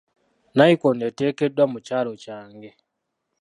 Nnayikondo 0.51 1.03
eteekeddwa 1.11 1.63
mu 1.73 1.79
kyalo 1.85 2.11
kyange. 2.23 2.69